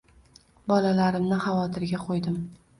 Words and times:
Bolalarimni 0.71 1.39
xavotirga 1.45 2.03
qo`ydim 2.09 2.45